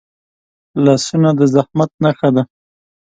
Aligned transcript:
لاسونه 0.83 1.29
د 1.39 1.41
زحمت 1.53 1.91
نښه 2.03 2.29
ده 2.35 2.43